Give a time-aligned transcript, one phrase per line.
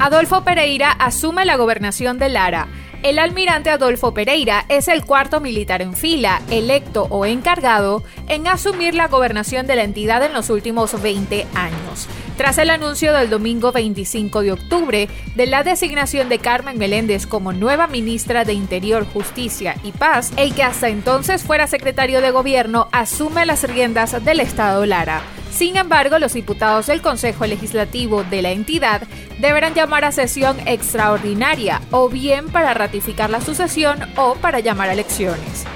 [0.00, 2.68] Adolfo Pereira asume la gobernación de Lara.
[3.02, 8.94] El almirante Adolfo Pereira es el cuarto militar en fila, electo o encargado en asumir
[8.94, 12.08] la gobernación de la entidad en los últimos 20 años.
[12.36, 17.52] Tras el anuncio del domingo 25 de octubre de la designación de Carmen Meléndez como
[17.52, 22.88] nueva ministra de Interior, Justicia y Paz, el que hasta entonces fuera secretario de gobierno
[22.92, 25.22] asume las riendas del Estado Lara.
[25.50, 29.02] Sin embargo, los diputados del Consejo Legislativo de la entidad
[29.38, 34.92] deberán llamar a sesión extraordinaria o bien para ratificar la sucesión o para llamar a
[34.92, 35.66] elecciones.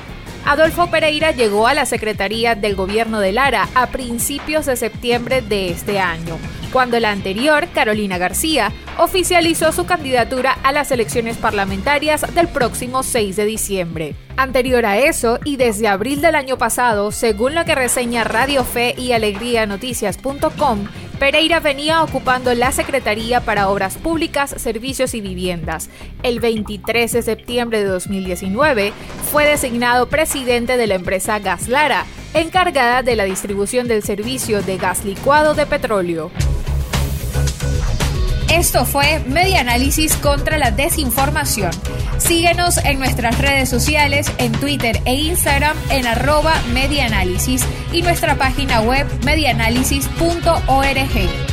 [0.45, 5.71] Adolfo Pereira llegó a la Secretaría del Gobierno de Lara a principios de septiembre de
[5.71, 6.37] este año,
[6.73, 13.37] cuando la anterior, Carolina García, oficializó su candidatura a las elecciones parlamentarias del próximo 6
[13.37, 14.15] de diciembre.
[14.37, 18.95] Anterior a eso, y desde abril del año pasado, según lo que reseña Radio Fe
[18.99, 20.87] y Alegría Noticias.com,
[21.23, 25.89] Pereira venía ocupando la Secretaría para Obras Públicas, Servicios y Viviendas.
[26.25, 28.93] El 23 de septiembre de 2019
[29.33, 34.77] fue designado presidente de la empresa Gas Lara, encargada de la distribución del servicio de
[34.77, 36.31] gas licuado de petróleo.
[38.53, 41.71] Esto fue Media Análisis contra la Desinformación.
[42.19, 48.83] Síguenos en nuestras redes sociales, en Twitter e Instagram en arroba medianálisis y nuestra página
[48.83, 51.52] web medianálisis.org.